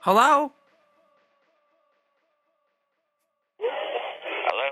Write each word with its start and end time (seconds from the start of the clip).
Hello? 0.00 0.52
Hello? 3.60 4.68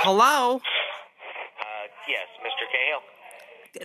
Hello? 0.00 0.56
Uh, 0.56 1.84
yes, 2.08 2.26
Mr. 2.40 2.64
Cahill? 2.72 3.02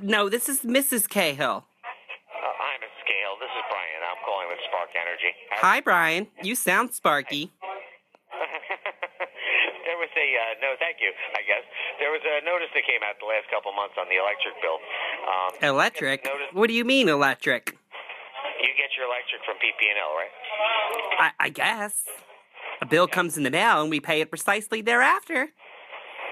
No, 0.08 0.30
this 0.30 0.48
is 0.48 0.62
Mrs. 0.62 1.10
Cahill. 1.10 1.66
Uh, 1.66 2.54
hi, 2.56 2.76
Mrs. 2.80 3.04
Cahill. 3.04 3.36
This 3.40 3.52
is 3.52 3.64
Brian. 3.68 4.00
I'm 4.08 4.22
calling 4.24 4.48
with 4.48 4.60
Spark 4.70 4.90
Energy. 4.96 5.32
Hi, 5.60 5.82
Brian. 5.82 6.28
You 6.44 6.56
sound 6.56 6.94
sparky. 6.94 7.52
there 8.32 9.98
was 9.98 10.10
a, 10.16 10.28
uh, 10.40 10.54
no, 10.62 10.76
thank 10.80 10.98
you, 11.02 11.12
I 11.36 11.42
guess. 11.44 11.64
There 12.00 12.12
was 12.12 12.22
a 12.24 12.46
notice 12.46 12.70
that 12.74 12.84
came 12.88 13.02
out 13.04 13.16
the 13.20 13.26
last 13.28 13.50
couple 13.52 13.74
months 13.74 13.96
on 14.00 14.08
the 14.08 14.16
electric 14.16 14.56
bill. 14.62 14.80
Um, 15.28 15.76
Electric? 15.76 16.24
Notice, 16.24 16.48
What 16.54 16.68
do 16.68 16.74
you 16.74 16.86
mean, 16.86 17.10
electric? 17.10 17.76
You 19.10 19.26
get 19.26 19.34
your 19.34 19.42
electric 19.42 19.42
from 19.46 19.58
PP&L, 19.58 20.12
right? 20.16 20.34
I, 21.20 21.46
I 21.46 21.50
guess. 21.50 22.06
A 22.82 22.86
bill 22.86 23.08
comes 23.08 23.38
in 23.38 23.44
the 23.44 23.52
mail 23.52 23.82
and 23.82 23.90
we 23.90 24.00
pay 24.00 24.22
it 24.22 24.30
precisely 24.30 24.82
thereafter. 24.82 25.50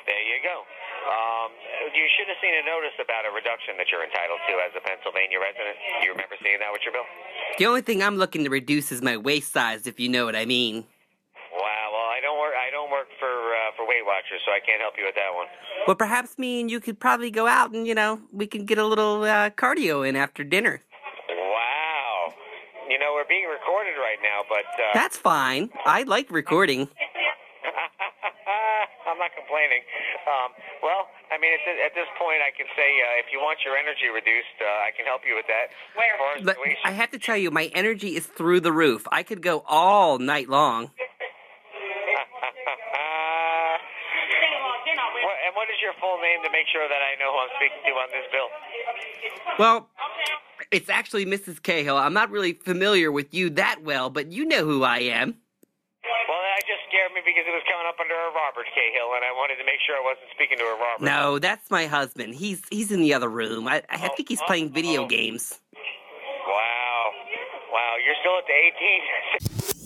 There 0.05 0.23
you 0.23 0.40
go. 0.44 0.63
Um, 1.08 1.52
you 1.95 2.08
should 2.16 2.27
have 2.27 2.40
seen 2.44 2.52
a 2.55 2.63
notice 2.68 2.95
about 2.99 3.23
a 3.23 3.32
reduction 3.32 3.76
that 3.77 3.87
you're 3.91 4.04
entitled 4.04 4.40
to 4.48 4.54
as 4.63 4.71
a 4.76 4.84
Pennsylvania 4.84 5.40
resident. 5.40 5.76
Do 5.99 6.07
you 6.07 6.12
remember 6.12 6.35
seeing 6.43 6.60
that 6.60 6.71
with 6.71 6.84
your 6.84 6.93
bill? 6.93 7.07
The 7.60 7.65
only 7.65 7.82
thing 7.82 8.04
I'm 8.04 8.18
looking 8.18 8.43
to 8.43 8.49
reduce 8.49 8.91
is 8.91 9.02
my 9.02 9.15
waist 9.15 9.52
size, 9.52 9.87
if 9.87 9.99
you 9.99 10.09
know 10.09 10.26
what 10.26 10.35
I 10.35 10.46
mean. 10.46 10.84
Wow. 11.52 11.87
Well, 11.91 12.12
I 12.12 12.20
don't 12.21 12.40
work. 12.40 12.54
I 12.55 12.70
don't 12.71 12.91
work 12.91 13.07
for 13.20 13.32
uh, 13.32 13.71
for 13.76 13.87
Weight 13.87 14.05
Watchers, 14.05 14.43
so 14.46 14.52
I 14.52 14.59
can't 14.59 14.82
help 14.82 14.93
you 14.99 15.05
with 15.05 15.15
that 15.15 15.32
one. 15.34 15.48
Well, 15.87 15.96
perhaps 15.96 16.37
me 16.37 16.59
and 16.62 16.70
you 16.70 16.80
could 16.80 16.99
probably 16.99 17.32
go 17.32 17.48
out 17.48 17.71
and, 17.71 17.87
you 17.87 17.96
know, 17.96 18.20
we 18.32 18.46
can 18.46 18.65
get 18.65 18.77
a 18.77 18.85
little 18.85 19.24
uh, 19.24 19.49
cardio 19.52 20.07
in 20.07 20.15
after 20.15 20.43
dinner. 20.43 20.84
Wow. 21.30 22.34
You 22.90 22.99
know, 22.99 23.13
we're 23.15 23.27
being 23.27 23.48
recorded 23.48 23.96
right 24.18 24.29
now, 24.29 24.41
but 24.49 24.65
uh, 24.82 24.93
That's 24.93 25.18
fine. 25.18 25.70
I 25.85 26.04
like 26.04 26.32
recording. 26.32 26.87
I'm 29.07 29.18
not 29.18 29.32
complaining. 29.35 29.82
Um, 30.27 30.51
well, 30.84 31.07
I 31.32 31.40
mean, 31.40 31.54
at, 31.54 31.63
th- 31.63 31.79
at 31.79 31.96
this 31.96 32.07
point, 32.20 32.40
I 32.43 32.51
can 32.55 32.68
say 32.76 32.99
uh, 33.01 33.20
if 33.24 33.32
you 33.32 33.40
want 33.40 33.59
your 33.63 33.77
energy 33.77 34.12
reduced, 34.13 34.59
uh, 34.59 34.65
I 34.84 34.91
can 34.96 35.05
help 35.05 35.21
you 35.26 35.35
with 35.35 35.48
that. 35.48 35.71
Where? 35.96 36.12
As 36.35 36.41
as 36.41 36.46
But 36.46 36.57
I 36.84 36.91
have 36.91 37.12
to 37.12 37.20
tell 37.20 37.37
you, 37.37 37.49
my 37.49 37.71
energy 37.74 38.15
is 38.15 38.26
through 38.27 38.59
the 38.62 38.71
roof. 38.74 39.07
I 39.12 39.24
could 39.24 39.41
go 39.41 39.63
all 39.68 40.20
night 40.20 40.49
long. 40.49 40.91
What, 44.98 45.35
and 45.46 45.54
what 45.55 45.68
is 45.70 45.76
your 45.81 45.93
full 45.99 46.18
name 46.21 46.40
to 46.46 46.49
make 46.52 46.68
sure 46.71 46.87
that 46.87 47.02
I 47.02 47.18
know 47.20 47.34
who 47.34 47.40
I'm 47.41 47.54
speaking 47.57 47.81
to 47.84 47.91
on 47.99 48.09
this 48.13 48.27
bill? 48.31 48.49
Well, 49.59 49.90
it's 50.71 50.90
actually 50.90 51.26
Mrs. 51.26 51.62
Cahill. 51.62 51.98
I'm 51.98 52.13
not 52.13 52.32
really 52.32 52.54
familiar 52.54 53.12
with 53.12 53.34
you 53.34 53.49
that 53.51 53.84
well, 53.84 54.10
but 54.10 54.32
you 54.32 54.46
know 54.46 54.65
who 54.65 54.84
I 54.84 54.99
am. 54.99 55.35
Well, 56.27 56.41
that 56.41 56.62
just 56.68 56.82
scared 56.90 57.12
me 57.13 57.21
because 57.26 57.46
it 57.48 57.51
was 57.51 57.63
coming 57.70 57.87
up 57.87 57.99
under 57.99 58.13
a 58.13 58.32
Robert 58.34 58.68
Cahill, 58.74 59.15
and 59.15 59.24
I 59.24 59.32
wanted 59.32 59.55
to 59.57 59.65
make 59.65 59.79
sure 59.85 59.96
I 59.96 60.04
wasn't 60.04 60.27
speaking 60.34 60.57
to 60.57 60.63
a 60.63 60.77
Robert. 60.77 61.04
No, 61.05 61.40
that's 61.40 61.70
my 61.71 61.85
husband. 61.85 62.35
He's 62.35 62.62
he's 62.70 62.91
in 62.91 63.01
the 63.01 63.13
other 63.13 63.29
room. 63.29 63.68
I, 63.68 63.84
I 63.90 64.09
think 64.09 64.29
he's 64.29 64.41
playing 64.44 64.74
video 64.74 65.07
games. 65.07 65.59
Wow. 66.47 67.12
Wow, 67.72 67.96
you're 68.03 68.16
still 68.22 68.38
at 68.38 68.46
the 68.47 68.53
18. 69.63 69.68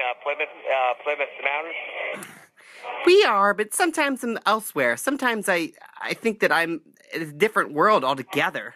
uh, 0.00 0.14
Plymouth, 0.22 0.48
uh, 0.48 0.94
Plymouth 1.02 1.28
Mountain? 1.44 1.74
We 3.06 3.24
are, 3.24 3.54
but 3.54 3.74
sometimes 3.74 4.24
I'm 4.24 4.38
elsewhere. 4.46 4.96
Sometimes 4.96 5.48
I 5.48 5.72
I 6.00 6.14
think 6.14 6.40
that 6.40 6.52
I'm 6.52 6.80
in 7.14 7.22
a 7.22 7.26
different 7.26 7.72
world 7.72 8.04
altogether. 8.04 8.74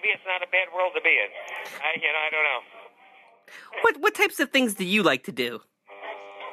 Maybe 0.00 0.16
it's 0.16 0.24
not 0.24 0.40
a 0.40 0.48
bad 0.48 0.72
world 0.72 0.96
to 0.96 1.02
be 1.04 1.12
in. 1.12 1.28
I, 1.84 1.92
you 2.00 2.08
know, 2.08 2.24
I 2.24 2.30
don't 2.32 2.46
know. 2.48 2.62
What 3.84 4.00
what 4.00 4.14
types 4.14 4.40
of 4.40 4.48
things 4.48 4.72
do 4.72 4.84
you 4.84 5.02
like 5.02 5.24
to 5.24 5.32
do? 5.32 5.60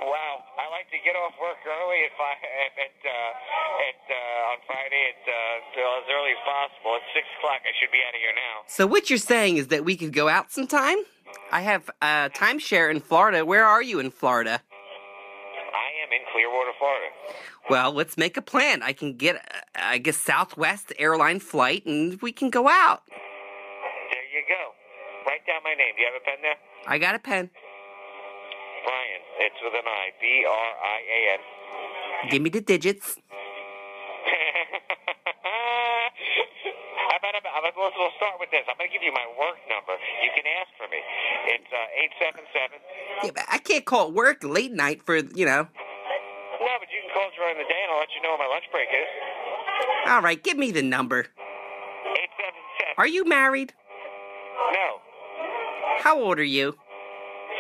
Wow, 0.04 0.44
I 0.60 0.68
like 0.68 0.92
to 0.92 1.00
get 1.00 1.16
off 1.16 1.32
work 1.40 1.56
early 1.64 2.04
at 2.04 2.12
five, 2.20 2.36
at, 2.44 2.76
at, 2.76 2.98
uh, 3.08 3.88
at 3.88 4.02
uh, 4.12 4.52
on 4.52 4.58
Friday 4.68 5.00
at 5.16 5.24
uh, 5.32 5.96
as 5.96 6.08
early 6.12 6.32
as 6.36 6.44
possible. 6.44 7.00
At 7.00 7.08
six 7.16 7.26
o'clock, 7.40 7.62
I 7.64 7.72
should 7.80 7.92
be 7.92 8.04
out 8.04 8.16
of 8.16 8.20
here 8.20 8.36
now. 8.36 8.56
So 8.68 8.86
what 8.86 9.10
you're 9.10 9.18
saying 9.18 9.56
is 9.56 9.68
that 9.68 9.86
we 9.86 9.96
could 9.96 10.12
go 10.12 10.28
out 10.28 10.52
sometime? 10.52 10.98
I 11.50 11.62
have 11.62 11.90
a 12.02 12.30
timeshare 12.36 12.92
in 12.92 13.00
Florida. 13.00 13.46
Where 13.46 13.64
are 13.64 13.82
you 13.82 14.02
in 14.02 14.12
Florida? 14.12 14.60
I 14.60 15.90
am 16.04 16.12
in 16.12 16.20
Clearwater, 16.34 16.72
Florida. 16.78 17.08
Well, 17.70 17.94
let's 17.94 18.18
make 18.18 18.36
a 18.36 18.42
plan. 18.42 18.82
I 18.82 18.94
can 18.94 19.16
get, 19.16 19.36
uh, 19.36 19.40
I 19.76 19.98
guess, 20.00 20.18
Southwest 20.18 20.92
airline 21.00 21.40
flight, 21.40 21.86
and 21.86 22.22
we 22.22 22.32
can 22.32 22.50
go 22.50 22.68
out. 22.68 23.04
Go. 24.48 24.74
Write 25.28 25.46
down 25.46 25.62
my 25.64 25.74
name. 25.76 25.94
Do 25.96 26.02
you 26.02 26.08
have 26.08 26.16
a 26.16 26.24
pen 26.24 26.40
there? 26.42 26.56
I 26.88 26.98
got 26.98 27.16
a 27.16 27.20
pen. 27.20 27.50
Brian. 28.84 29.22
It's 29.40 29.60
with 29.62 29.74
an 29.76 29.84
I. 29.86 30.16
B 30.22 30.46
R 30.48 30.70
I 30.80 30.98
A 31.04 31.20
N. 31.36 31.42
Give 32.32 32.42
me 32.42 32.50
the 32.50 32.62
digits. 32.62 33.18
How 37.08 37.16
about, 37.18 37.34
how 37.50 37.60
about 37.60 37.74
let's, 37.82 37.96
we'll 37.98 38.14
start 38.18 38.38
with 38.40 38.52
this. 38.52 38.62
I'm 38.70 38.78
going 38.78 38.90
to 38.90 38.94
give 38.94 39.02
you 39.02 39.12
my 39.12 39.26
work 39.40 39.58
number. 39.72 39.96
You 40.22 40.30
can 40.36 40.46
ask 40.62 40.70
for 40.78 40.86
me. 40.92 41.02
It's 41.50 41.72
uh, 41.74 42.06
877. 42.46 42.78
Yeah, 43.24 43.32
but 43.34 43.46
I 43.50 43.58
can't 43.58 43.86
call 43.86 44.12
work 44.12 44.44
late 44.44 44.72
night 44.72 45.02
for 45.06 45.18
you 45.18 45.46
know. 45.46 45.66
No, 45.66 46.72
but 46.78 46.90
you 46.94 47.00
can 47.02 47.12
call 47.16 47.30
during 47.36 47.58
the 47.58 47.66
day 47.66 47.80
and 47.82 47.92
I'll 47.92 48.00
let 48.00 48.14
you 48.14 48.22
know 48.22 48.38
when 48.38 48.46
my 48.46 48.52
lunch 48.54 48.66
break 48.72 48.90
is. 48.92 49.10
All 50.08 50.22
right, 50.22 50.42
give 50.42 50.58
me 50.58 50.72
the 50.72 50.84
number. 50.84 51.26
877. 52.06 52.96
Are 52.98 53.08
you 53.08 53.26
married? 53.26 53.74
No. 55.98 56.04
How 56.04 56.20
old 56.20 56.40
are 56.40 56.44
you? 56.44 56.76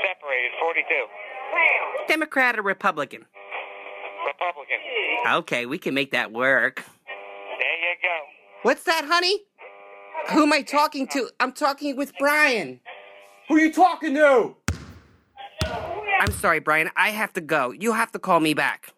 Separated. 0.03 0.51
42. 0.59 0.85
Democrat 2.07 2.57
or 2.57 2.61
Republican? 2.61 3.25
Republican. 4.25 4.77
Okay, 5.27 5.65
we 5.65 5.77
can 5.77 5.93
make 5.93 6.11
that 6.11 6.31
work. 6.31 6.83
There 7.05 7.67
you 7.67 7.95
go. 8.01 8.19
What's 8.63 8.83
that, 8.83 9.05
honey? 9.05 9.39
Who 10.31 10.43
am 10.43 10.53
I 10.53 10.61
talking 10.61 11.07
to? 11.09 11.29
I'm 11.39 11.51
talking 11.53 11.95
with 11.95 12.11
Brian. 12.19 12.79
Who 13.47 13.55
are 13.55 13.59
you 13.59 13.73
talking 13.73 14.13
to? 14.15 14.55
I'm 16.19 16.31
sorry, 16.31 16.59
Brian. 16.59 16.89
I 16.95 17.09
have 17.09 17.33
to 17.33 17.41
go. 17.41 17.71
You 17.71 17.93
have 17.93 18.11
to 18.11 18.19
call 18.19 18.39
me 18.39 18.53
back. 18.53 18.93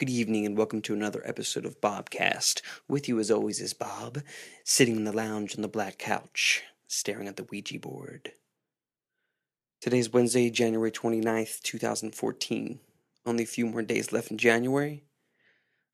Good 0.00 0.08
evening 0.08 0.46
and 0.46 0.56
welcome 0.56 0.80
to 0.80 0.94
another 0.94 1.20
episode 1.26 1.66
of 1.66 1.82
Bobcast. 1.82 2.62
With 2.88 3.06
you 3.06 3.20
as 3.20 3.30
always 3.30 3.60
is 3.60 3.74
Bob, 3.74 4.22
sitting 4.64 4.96
in 4.96 5.04
the 5.04 5.12
lounge 5.12 5.54
on 5.54 5.60
the 5.60 5.68
black 5.68 5.98
couch, 5.98 6.62
staring 6.86 7.28
at 7.28 7.36
the 7.36 7.44
Ouija 7.44 7.78
board. 7.78 8.32
Today's 9.78 10.10
Wednesday, 10.10 10.48
January 10.48 10.90
29th, 10.90 11.60
2014. 11.60 12.80
Only 13.26 13.42
a 13.42 13.46
few 13.46 13.66
more 13.66 13.82
days 13.82 14.10
left 14.10 14.30
in 14.30 14.38
January. 14.38 15.04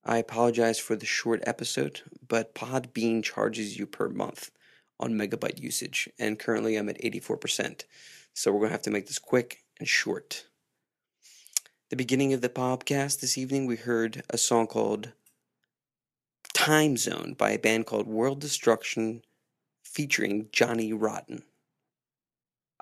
I 0.05 0.19
apologize 0.19 0.79
for 0.79 0.95
the 0.95 1.05
short 1.05 1.43
episode, 1.45 2.03
but 2.29 2.55
Podbean 2.55 3.25
charges 3.25 3.77
you 3.77 3.87
per 3.87 4.09
month 4.09 4.53
on 5.01 5.15
megabyte 5.15 5.61
usage, 5.61 6.09
and 6.17 6.39
currently 6.39 6.77
I'm 6.77 6.89
at 6.89 7.03
84%. 7.03 7.83
So 8.35 8.53
we're 8.53 8.61
going 8.61 8.69
to 8.69 8.75
have 8.75 8.83
to 8.83 8.91
make 8.93 9.09
this 9.09 9.19
quick 9.19 9.65
and 9.81 9.89
short. 9.89 10.47
The 11.89 11.95
beginning 11.95 12.33
of 12.33 12.41
the 12.41 12.49
podcast 12.49 13.21
this 13.21 13.39
evening, 13.39 13.65
we 13.65 13.77
heard 13.77 14.25
a 14.29 14.37
song 14.37 14.67
called 14.67 15.13
Time 16.53 16.97
Zone 16.97 17.37
by 17.39 17.53
a 17.53 17.61
band 17.61 17.87
called 17.87 18.09
World 18.09 18.41
Destruction 18.41 19.23
featuring 19.85 20.49
Johnny 20.51 20.93
Rotten. 20.93 21.45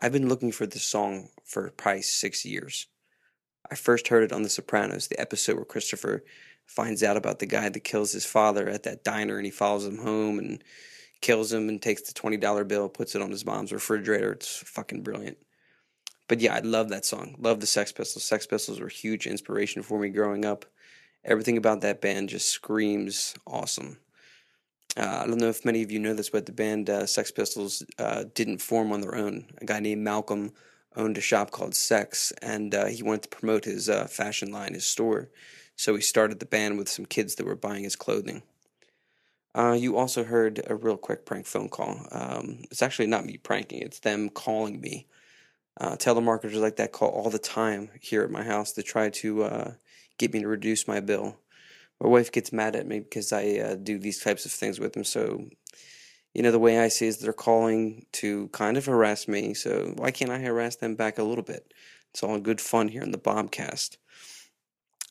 I've 0.00 0.12
been 0.12 0.30
looking 0.30 0.52
for 0.52 0.64
this 0.64 0.84
song 0.84 1.28
for 1.44 1.70
probably 1.76 2.00
six 2.00 2.46
years. 2.46 2.86
I 3.70 3.74
first 3.74 4.08
heard 4.08 4.24
it 4.24 4.32
on 4.32 4.42
The 4.42 4.48
Sopranos, 4.48 5.08
the 5.08 5.20
episode 5.20 5.56
where 5.56 5.66
Christopher 5.66 6.24
finds 6.64 7.02
out 7.02 7.18
about 7.18 7.40
the 7.40 7.46
guy 7.46 7.68
that 7.68 7.84
kills 7.84 8.12
his 8.12 8.24
father 8.24 8.70
at 8.70 8.84
that 8.84 9.04
diner 9.04 9.36
and 9.36 9.44
he 9.44 9.50
follows 9.50 9.84
him 9.84 9.98
home 9.98 10.38
and 10.38 10.64
kills 11.20 11.52
him 11.52 11.68
and 11.68 11.82
takes 11.82 12.00
the 12.00 12.18
$20 12.18 12.66
bill, 12.66 12.88
puts 12.88 13.14
it 13.14 13.20
on 13.20 13.30
his 13.30 13.44
mom's 13.44 13.70
refrigerator. 13.70 14.32
It's 14.32 14.56
fucking 14.66 15.02
brilliant. 15.02 15.36
But 16.28 16.40
yeah, 16.40 16.54
I 16.54 16.60
love 16.60 16.88
that 16.88 17.04
song. 17.04 17.36
Love 17.38 17.60
the 17.60 17.66
Sex 17.66 17.92
Pistols. 17.92 18.24
Sex 18.24 18.46
Pistols 18.46 18.80
were 18.80 18.88
huge 18.88 19.26
inspiration 19.26 19.82
for 19.82 19.98
me 19.98 20.08
growing 20.08 20.44
up. 20.44 20.64
Everything 21.24 21.56
about 21.56 21.80
that 21.82 22.00
band 22.00 22.30
just 22.30 22.48
screams 22.48 23.34
awesome. 23.46 23.98
Uh, 24.96 25.20
I 25.22 25.26
don't 25.26 25.40
know 25.40 25.48
if 25.48 25.64
many 25.64 25.82
of 25.82 25.90
you 25.90 25.98
know 25.98 26.14
this, 26.14 26.30
but 26.30 26.46
the 26.46 26.52
band 26.52 26.88
uh, 26.88 27.06
Sex 27.06 27.30
Pistols 27.30 27.84
uh, 27.98 28.24
didn't 28.34 28.58
form 28.58 28.92
on 28.92 29.00
their 29.00 29.16
own. 29.16 29.46
A 29.60 29.64
guy 29.64 29.80
named 29.80 30.02
Malcolm 30.02 30.52
owned 30.96 31.18
a 31.18 31.22
shop 31.22 31.50
called 31.50 31.74
Sex, 31.74 32.32
and 32.40 32.74
uh, 32.74 32.86
he 32.86 33.02
wanted 33.02 33.22
to 33.22 33.28
promote 33.36 33.64
his 33.64 33.88
uh, 33.88 34.06
fashion 34.06 34.52
line, 34.52 34.74
his 34.74 34.86
store. 34.86 35.30
So 35.76 35.94
he 35.96 36.00
started 36.00 36.38
the 36.38 36.46
band 36.46 36.78
with 36.78 36.88
some 36.88 37.06
kids 37.06 37.34
that 37.34 37.46
were 37.46 37.56
buying 37.56 37.82
his 37.82 37.96
clothing. 37.96 38.42
Uh, 39.56 39.76
you 39.78 39.96
also 39.96 40.24
heard 40.24 40.62
a 40.66 40.74
real 40.74 40.96
quick 40.96 41.24
prank 41.24 41.46
phone 41.46 41.68
call. 41.68 42.06
Um, 42.10 42.64
it's 42.70 42.82
actually 42.82 43.06
not 43.06 43.24
me 43.24 43.36
pranking, 43.36 43.82
it's 43.82 44.00
them 44.00 44.28
calling 44.28 44.80
me. 44.80 45.06
Uh, 45.80 45.96
telemarketers 45.96 46.60
like 46.60 46.76
that 46.76 46.92
call 46.92 47.08
all 47.08 47.30
the 47.30 47.38
time 47.38 47.90
here 48.00 48.22
at 48.22 48.30
my 48.30 48.44
house 48.44 48.72
to 48.72 48.82
try 48.82 49.10
to 49.10 49.42
uh, 49.42 49.72
get 50.18 50.32
me 50.32 50.40
to 50.40 50.48
reduce 50.48 50.86
my 50.86 51.00
bill. 51.00 51.36
My 52.00 52.08
wife 52.08 52.30
gets 52.30 52.52
mad 52.52 52.76
at 52.76 52.86
me 52.86 53.00
because 53.00 53.32
I 53.32 53.56
uh, 53.56 53.74
do 53.74 53.98
these 53.98 54.22
types 54.22 54.44
of 54.44 54.52
things 54.52 54.78
with 54.78 54.92
them. 54.92 55.04
So, 55.04 55.46
you 56.32 56.42
know, 56.42 56.52
the 56.52 56.58
way 56.58 56.78
I 56.78 56.88
see 56.88 57.06
is 57.06 57.18
they're 57.18 57.32
calling 57.32 58.06
to 58.12 58.48
kind 58.48 58.76
of 58.76 58.86
harass 58.86 59.26
me. 59.26 59.54
So 59.54 59.94
why 59.96 60.10
can't 60.10 60.30
I 60.30 60.38
harass 60.38 60.76
them 60.76 60.94
back 60.94 61.18
a 61.18 61.24
little 61.24 61.44
bit? 61.44 61.72
It's 62.10 62.22
all 62.22 62.38
good 62.38 62.60
fun 62.60 62.88
here 62.88 63.02
in 63.02 63.10
the 63.10 63.18
Bobcast. 63.18 63.96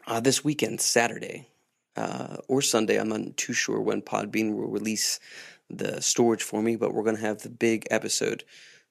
Uh, 0.07 0.19
this 0.19 0.43
weekend, 0.43 0.79
Saturday 0.79 1.49
uh, 1.97 2.37
or 2.47 2.61
Sunday, 2.61 2.97
I'm 2.97 3.09
not 3.09 3.35
too 3.35 3.53
sure 3.53 3.81
when 3.81 4.01
Podbean 4.01 4.53
will 4.53 4.67
release 4.67 5.19
the 5.69 6.01
storage 6.01 6.43
for 6.43 6.61
me, 6.61 6.75
but 6.77 6.93
we're 6.93 7.03
going 7.03 7.15
to 7.17 7.21
have 7.21 7.41
the 7.41 7.49
big 7.49 7.85
episode 7.91 8.43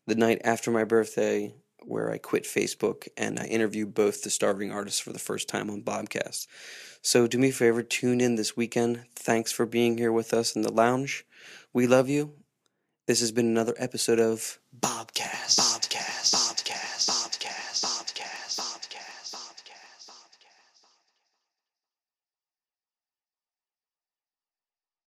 the 0.07 0.15
night 0.15 0.41
after 0.45 0.71
my 0.71 0.85
birthday 0.85 1.55
where 1.87 2.11
I 2.11 2.19
quit 2.19 2.45
Facebook 2.45 3.09
and 3.17 3.39
I 3.39 3.45
interview 3.45 3.87
both 3.87 4.23
the 4.23 4.31
starving 4.31 4.71
artists 4.71 5.01
for 5.01 5.13
the 5.13 5.19
first 5.19 5.49
time 5.49 5.71
on 5.71 5.83
Bobcast. 5.83 6.47
So 7.03 7.27
do 7.27 7.39
me 7.39 7.49
a 7.49 7.53
favor, 7.53 7.83
tune 7.83 8.21
in 8.21 8.37
this 8.37 8.57
weekend. 8.57 9.05
Thanks 9.17 9.53
for 9.53 9.67
being 9.67 9.99
here 9.99 10.13
with 10.13 10.33
us 10.33 10.55
in 10.55 10.63
the 10.63 10.73
lounge. 10.73 11.27
We 11.73 11.87
love 11.87 12.09
you. 12.09 12.35
This 13.07 13.21
has 13.21 13.33
been 13.33 13.47
another 13.47 13.75
episode 13.79 14.21
of 14.21 14.59
Bobcast. 14.79 15.59
Bobcast. 15.59 16.35
Bobcast. 16.35 16.82